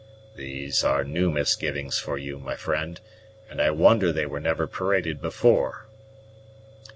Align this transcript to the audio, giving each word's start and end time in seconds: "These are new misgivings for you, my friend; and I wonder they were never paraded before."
"These 0.35 0.83
are 0.83 1.03
new 1.03 1.29
misgivings 1.29 1.99
for 1.99 2.17
you, 2.17 2.39
my 2.39 2.55
friend; 2.55 2.99
and 3.51 3.61
I 3.61 3.69
wonder 3.69 4.11
they 4.11 4.25
were 4.25 4.39
never 4.39 4.65
paraded 4.65 5.21
before." 5.21 5.85